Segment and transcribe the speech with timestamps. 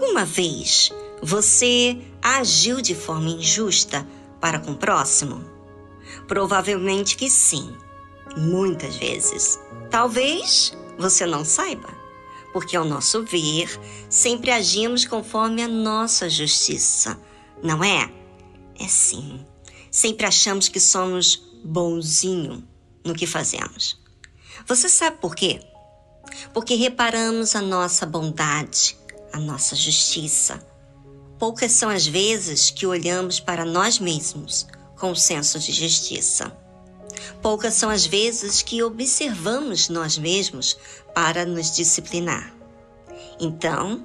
[0.00, 0.90] Alguma vez
[1.22, 4.08] você agiu de forma injusta
[4.40, 5.44] para com o próximo?
[6.26, 7.76] Provavelmente que sim,
[8.34, 9.60] muitas vezes.
[9.90, 11.90] Talvez você não saiba,
[12.50, 13.78] porque ao nosso ver,
[14.08, 17.20] sempre agimos conforme a nossa justiça,
[17.62, 18.10] não é?
[18.80, 19.44] É sim.
[19.90, 22.66] Sempre achamos que somos bonzinho
[23.04, 24.00] no que fazemos.
[24.66, 25.60] Você sabe por quê?
[26.54, 28.96] Porque reparamos a nossa bondade,
[29.32, 30.60] a nossa justiça.
[31.38, 34.66] Poucas são as vezes que olhamos para nós mesmos
[34.98, 36.56] com senso de justiça.
[37.40, 40.76] Poucas são as vezes que observamos nós mesmos
[41.14, 42.54] para nos disciplinar.
[43.40, 44.04] Então,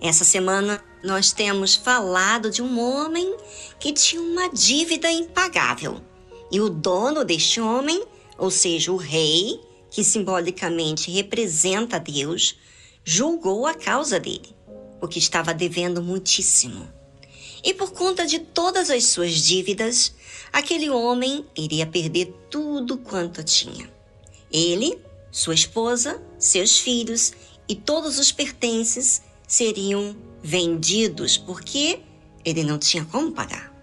[0.00, 3.36] essa semana nós temos falado de um homem
[3.80, 6.00] que tinha uma dívida impagável.
[6.50, 8.04] E o dono deste homem,
[8.36, 12.56] ou seja, o rei, que simbolicamente representa Deus,
[13.04, 14.54] julgou a causa dele,
[15.00, 16.88] porque estava devendo muitíssimo.
[17.64, 20.14] E por conta de todas as suas dívidas,
[20.52, 23.90] aquele homem iria perder tudo quanto tinha.
[24.52, 24.98] Ele,
[25.30, 27.32] sua esposa, seus filhos
[27.68, 32.00] e todos os pertences seriam vendidos porque
[32.44, 33.74] ele não tinha como pagar.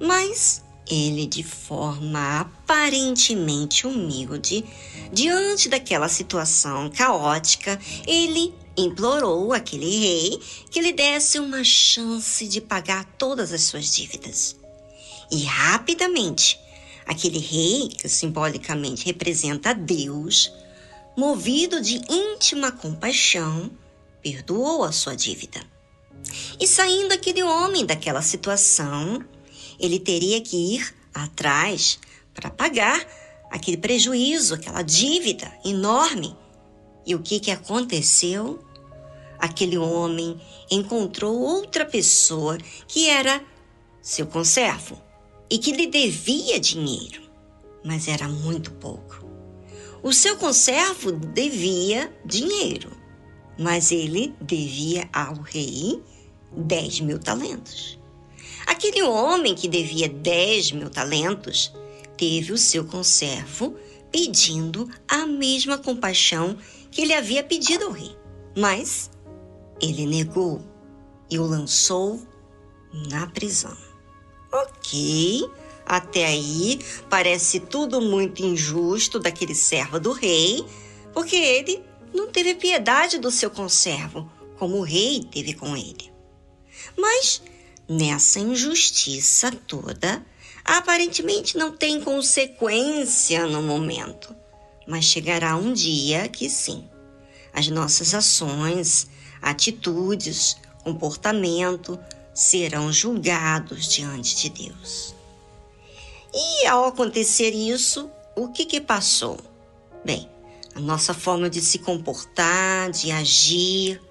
[0.00, 4.64] Mas ele, de forma aparentemente humilde,
[5.12, 13.04] diante daquela situação caótica, ele implorou aquele rei que lhe desse uma chance de pagar
[13.18, 14.56] todas as suas dívidas.
[15.30, 16.58] E rapidamente,
[17.06, 20.52] aquele rei, que simbolicamente representa Deus,
[21.16, 23.70] movido de íntima compaixão,
[24.22, 25.60] perdoou a sua dívida.
[26.60, 29.24] E saindo aquele homem daquela situação,
[29.78, 31.98] ele teria que ir atrás
[32.34, 33.06] para pagar
[33.50, 36.36] aquele prejuízo, aquela dívida enorme.
[37.06, 38.62] E o que, que aconteceu?
[39.38, 43.42] Aquele homem encontrou outra pessoa que era
[44.00, 45.00] seu conservo
[45.50, 47.22] e que lhe devia dinheiro,
[47.84, 49.24] mas era muito pouco.
[50.02, 52.90] O seu conservo devia dinheiro,
[53.58, 56.02] mas ele devia ao rei
[56.52, 57.98] 10 mil talentos.
[58.76, 61.72] Aquele homem que devia 10 mil talentos
[62.14, 63.74] teve o seu conservo
[64.12, 66.58] pedindo a mesma compaixão
[66.90, 68.14] que ele havia pedido ao rei.
[68.54, 69.10] Mas
[69.80, 70.60] ele negou
[71.30, 72.20] e o lançou
[73.10, 73.74] na prisão.
[74.52, 75.48] Ok,
[75.86, 76.78] até aí
[77.08, 80.62] parece tudo muito injusto daquele servo do rei,
[81.14, 81.82] porque ele
[82.12, 86.12] não teve piedade do seu conservo, como o rei teve com ele.
[86.94, 87.40] Mas
[87.88, 90.24] nessa injustiça toda,
[90.64, 94.34] aparentemente não tem consequência no momento,
[94.86, 96.88] mas chegará um dia que sim.
[97.52, 99.08] As nossas ações,
[99.40, 101.98] atitudes, comportamento
[102.34, 105.14] serão julgados diante de Deus.
[106.34, 109.38] E ao acontecer isso, o que que passou?
[110.04, 110.28] Bem,
[110.74, 114.02] a nossa forma de se comportar, de agir,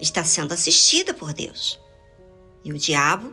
[0.00, 1.79] está sendo assistida por Deus
[2.64, 3.32] e o diabo,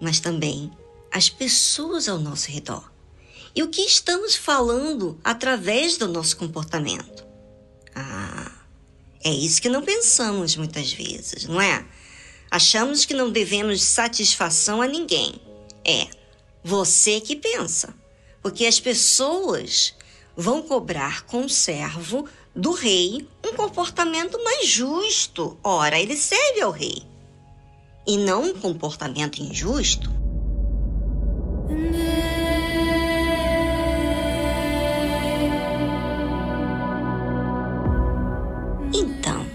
[0.00, 0.70] mas também
[1.10, 2.90] as pessoas ao nosso redor.
[3.54, 7.26] E o que estamos falando através do nosso comportamento?
[7.94, 8.52] Ah,
[9.22, 11.84] é isso que não pensamos muitas vezes, não é?
[12.50, 15.40] Achamos que não devemos satisfação a ninguém.
[15.84, 16.08] É,
[16.62, 17.94] você que pensa.
[18.42, 19.94] Porque as pessoas
[20.36, 25.58] vão cobrar com o servo do rei um comportamento mais justo.
[25.62, 27.09] Ora, ele serve ao rei
[28.06, 30.10] e não um comportamento injusto?
[38.92, 39.46] Então,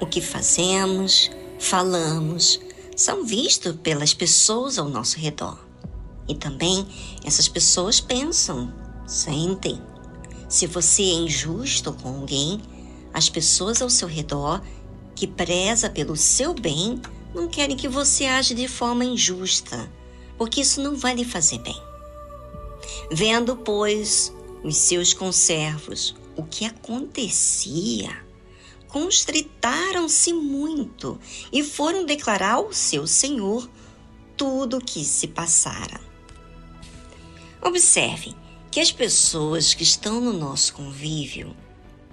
[0.00, 2.60] o que fazemos, falamos,
[2.96, 5.58] são vistos pelas pessoas ao nosso redor.
[6.28, 6.86] E também
[7.24, 8.72] essas pessoas pensam,
[9.06, 9.80] sentem.
[10.48, 12.60] Se você é injusto com alguém,
[13.12, 14.62] as pessoas ao seu redor
[15.14, 17.00] que preza pelo seu bem
[17.34, 19.90] não querem que você age de forma injusta,
[20.38, 21.80] porque isso não vai lhe fazer bem.
[23.10, 24.32] Vendo, pois,
[24.62, 28.24] os seus conservos o que acontecia,
[28.88, 31.18] constritaram-se muito
[31.52, 33.68] e foram declarar ao seu senhor
[34.36, 36.00] tudo o que se passara.
[37.62, 38.34] Observe
[38.70, 41.54] que as pessoas que estão no nosso convívio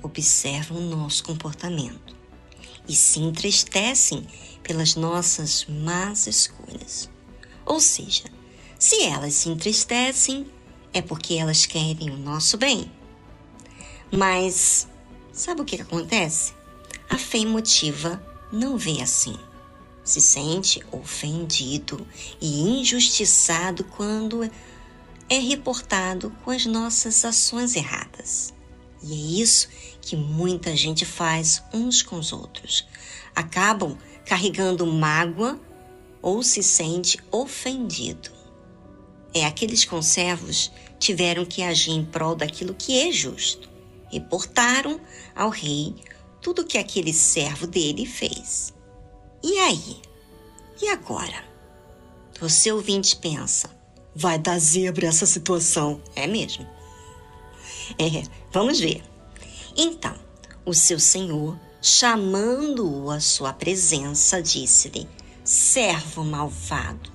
[0.03, 2.20] observam o nosso comportamento
[2.91, 4.27] e se entristecem
[4.61, 7.09] pelas nossas más escolhas.
[7.65, 8.25] Ou seja,
[8.77, 10.45] se elas se entristecem,
[10.93, 12.91] é porque elas querem o nosso bem.
[14.11, 14.89] Mas
[15.31, 16.53] sabe o que acontece?
[17.09, 18.21] A fé emotiva
[18.51, 19.38] não vê assim.
[20.03, 22.05] Se sente ofendido
[22.41, 24.43] e injustiçado quando
[25.29, 28.53] é reportado com as nossas ações erradas.
[29.03, 29.68] E é isso
[30.01, 32.88] que muita gente faz uns com os outros.
[33.36, 35.59] Acabam carregando mágoa
[36.21, 38.31] ou se sente ofendido.
[39.33, 43.69] É aqueles conservos tiveram que agir em prol daquilo que é justo.
[44.12, 45.00] Reportaram
[45.36, 45.95] ao rei
[46.42, 48.74] tudo o que aquele servo dele fez.
[49.44, 50.01] E aí?
[50.81, 51.44] E agora?
[52.39, 53.69] Você ouvinte pensa,
[54.15, 56.01] vai dar zebra essa situação.
[56.15, 56.68] É mesmo?
[57.97, 59.03] É, vamos ver.
[59.75, 60.15] Então,
[60.65, 65.07] o seu senhor, chamando-o à sua presença, disse-lhe:
[65.43, 67.11] Servo malvado,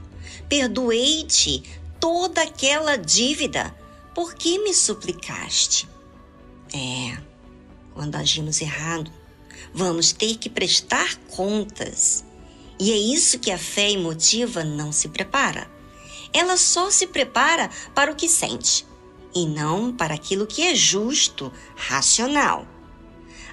[0.48, 1.62] perdoei-te
[2.00, 3.74] toda aquela dívida,
[4.14, 5.88] por que me suplicaste?
[6.74, 7.18] É,
[7.94, 9.10] quando agimos errado,
[9.72, 12.24] vamos ter que prestar contas.
[12.78, 15.70] E é isso que a fé emotiva não se prepara.
[16.32, 18.84] Ela só se prepara para o que sente
[19.36, 22.66] e não para aquilo que é justo, racional.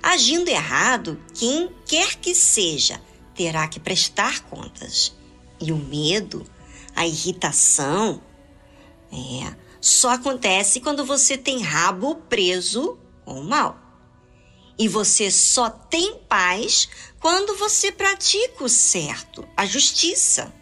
[0.02, 3.02] Agindo errado, quem quer que seja
[3.36, 5.14] terá que prestar contas.
[5.60, 6.46] E o medo,
[6.96, 8.22] a irritação,
[9.12, 13.78] é, só acontece quando você tem rabo preso com o mal.
[14.80, 16.88] E você só tem paz
[17.20, 20.54] quando você pratica o certo, a justiça.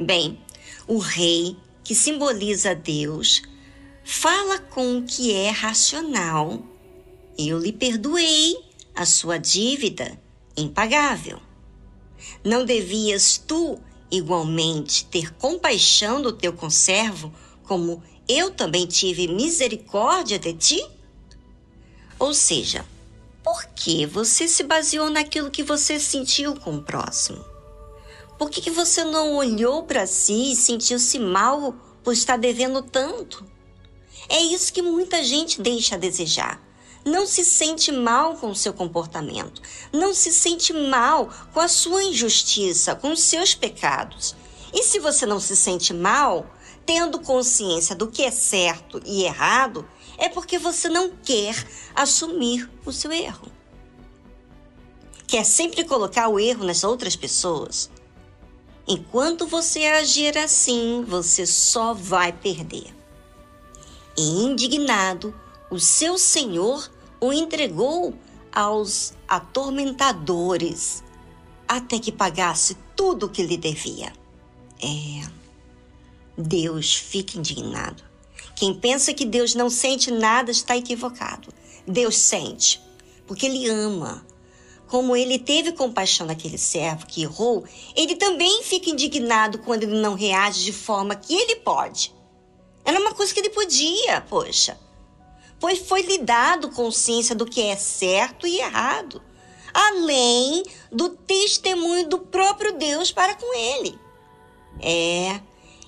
[0.00, 0.44] Bem,
[0.88, 3.42] o rei, que simboliza Deus,
[4.04, 6.62] fala com o que é racional.
[7.38, 8.56] Eu lhe perdoei
[8.94, 10.18] a sua dívida
[10.56, 11.40] impagável.
[12.44, 13.78] Não devias tu
[14.10, 17.32] igualmente ter compaixão do teu conservo,
[17.64, 20.86] como eu também tive misericórdia de ti?
[22.18, 22.84] Ou seja,
[23.42, 27.44] por que você se baseou naquilo que você sentiu com o próximo?
[28.38, 33.44] Por que, que você não olhou para si e sentiu-se mal por estar devendo tanto?
[34.28, 36.60] É isso que muita gente deixa a desejar.
[37.04, 39.60] Não se sente mal com o seu comportamento,
[39.92, 44.36] não se sente mal com a sua injustiça, com os seus pecados.
[44.72, 46.46] E se você não se sente mal,
[46.86, 49.86] tendo consciência do que é certo e errado,
[50.16, 51.54] é porque você não quer
[51.94, 53.50] assumir o seu erro.
[55.26, 57.90] Quer sempre colocar o erro nas outras pessoas.
[58.86, 63.01] Enquanto você agir assim, você só vai perder.
[64.16, 65.34] E indignado,
[65.70, 68.14] o seu senhor o entregou
[68.52, 71.02] aos atormentadores
[71.66, 74.12] até que pagasse tudo o que lhe devia.
[74.82, 75.26] É.
[76.36, 78.02] Deus fica indignado.
[78.54, 81.48] Quem pensa que Deus não sente nada está equivocado.
[81.86, 82.80] Deus sente,
[83.26, 84.26] porque Ele ama.
[84.86, 87.64] Como ele teve compaixão daquele servo que errou,
[87.96, 92.12] ele também fica indignado quando ele não reage de forma que ele pode.
[92.84, 94.78] Era uma coisa que ele podia, poxa.
[95.60, 99.22] Pois foi lhe dado consciência do que é certo e errado,
[99.72, 103.98] além do testemunho do próprio Deus para com ele.
[104.80, 105.40] É,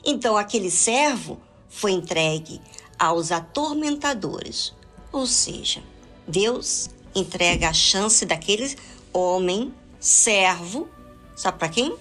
[0.04, 2.60] então aquele servo foi entregue
[2.98, 4.72] aos atormentadores.
[5.10, 5.82] Ou seja,
[6.26, 8.76] Deus entrega a chance daquele
[9.12, 10.88] homem, servo,
[11.36, 11.96] sabe para quem?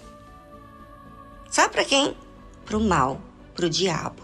[1.50, 2.18] Sabe para quem?
[2.66, 3.22] Para o mal,
[3.54, 4.23] para o diabo.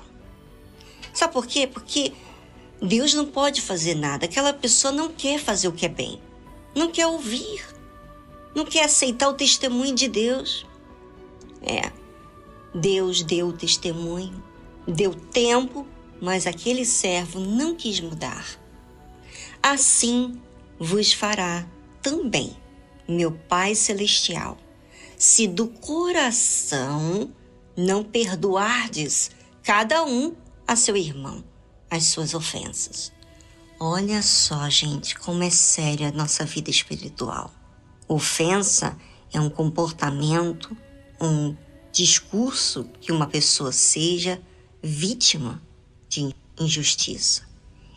[1.19, 1.67] Sabe por quê?
[1.67, 2.13] Porque
[2.81, 4.23] Deus não pode fazer nada.
[4.23, 6.17] Aquela pessoa não quer fazer o que é bem,
[6.73, 7.61] não quer ouvir,
[8.55, 10.65] não quer aceitar o testemunho de Deus.
[11.61, 11.91] É,
[12.73, 14.41] Deus deu o testemunho,
[14.87, 15.85] Deu tempo,
[16.21, 18.45] mas aquele servo não quis mudar.
[19.61, 20.39] Assim
[20.79, 21.67] vos fará
[22.01, 22.55] também
[23.05, 24.57] meu Pai Celestial,
[25.17, 27.29] se do coração
[27.75, 30.33] não perdoardes cada um
[30.69, 31.43] a seu irmão
[31.89, 33.11] as suas ofensas.
[33.79, 37.51] Olha só, gente, como é séria a nossa vida espiritual.
[38.07, 38.95] Ofensa
[39.33, 40.77] é um comportamento,
[41.19, 41.55] um
[41.91, 44.39] discurso que uma pessoa seja
[44.79, 45.59] vítima
[46.07, 47.41] de injustiça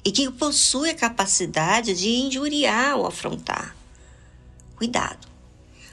[0.02, 3.76] e que possui a capacidade de injuriar ou afrontar.
[4.76, 5.29] Cuidado.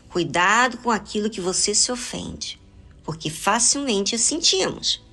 [0.07, 2.57] Cuidado com aquilo que você se ofende,
[3.03, 5.08] porque facilmente sentimos.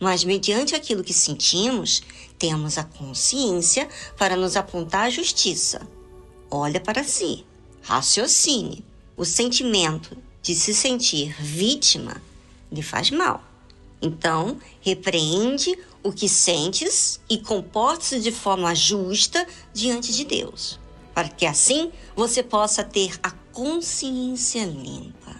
[0.00, 2.02] Mas, mediante aquilo que sentimos,
[2.38, 5.86] temos a consciência para nos apontar a justiça.
[6.50, 7.44] Olha para si,
[7.82, 8.82] raciocine.
[9.14, 12.20] O sentimento de se sentir vítima
[12.72, 13.44] lhe faz mal.
[14.00, 20.80] Então, repreende o que sentes e comporte-se de forma justa diante de Deus,
[21.14, 25.36] para que assim você possa ter a consciência limpa.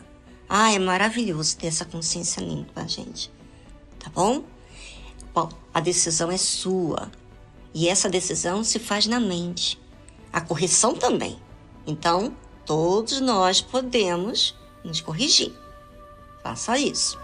[0.47, 3.31] Ah, é maravilhoso ter essa consciência limpa, gente.
[4.01, 4.43] Tá bom?
[5.33, 7.11] Bom, a decisão é sua.
[7.73, 9.81] E essa decisão se faz na mente.
[10.33, 11.39] A correção também.
[11.87, 12.35] Então,
[12.67, 15.53] todos nós podemos nos corrigir.
[16.43, 17.19] Faça isso.